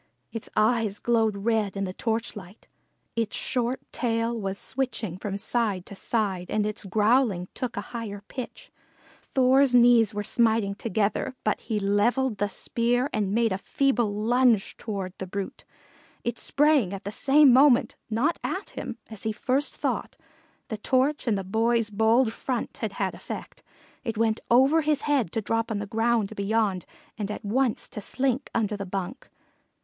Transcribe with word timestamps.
Its 0.31 0.49
eyes 0.55 0.97
glowed 0.97 1.37
red 1.37 1.77
in 1.77 1.83
the 1.83 1.93
torchlight. 1.93 2.67
Its 3.15 3.35
short 3.35 3.79
tail 3.91 4.35
was 4.35 4.57
switching 4.57 5.15
from 5.15 5.37
side 5.37 5.85
to 5.85 5.93
side 5.93 6.49
and 6.49 6.65
its 6.65 6.85
growling 6.85 7.47
took 7.53 7.77
a 7.77 7.81
higher 7.93 8.23
pitch. 8.27 8.71
Thor's 9.21 9.75
knees 9.75 10.11
were 10.11 10.23
smiting 10.23 10.73
together, 10.73 11.35
but 11.43 11.59
he 11.61 11.79
levelled 11.79 12.39
the 12.39 12.47
spear 12.49 13.11
and 13.13 13.31
made 13.31 13.53
a 13.53 13.59
feeble 13.59 14.11
lunge 14.11 14.75
toward 14.77 15.13
the 15.19 15.27
brute. 15.27 15.65
It 16.23 16.39
sprang 16.39 16.93
at 16.95 17.03
the 17.03 17.11
same 17.11 17.53
moment, 17.53 17.95
not 18.09 18.39
at 18.43 18.71
him, 18.71 18.97
as 19.11 19.21
he 19.21 19.31
first 19.31 19.75
thought 19.75 20.15
the 20.69 20.77
torch 20.79 21.27
and 21.27 21.37
the 21.37 21.43
boy's 21.43 21.91
bold 21.91 22.33
front 22.33 22.77
had 22.77 22.93
had 22.93 23.13
effect 23.13 23.61
it 24.03 24.17
went 24.17 24.39
over 24.49 24.81
his 24.81 25.01
head 25.01 25.31
to 25.33 25.41
drop 25.43 25.69
on 25.69 25.77
the 25.77 25.85
ground 25.85 26.35
beyond 26.35 26.87
and 27.19 27.29
at 27.29 27.45
once 27.45 27.87
to 27.89 28.01
slink 28.01 28.49
under 28.55 28.75
the 28.75 28.87
bunk. 28.87 29.29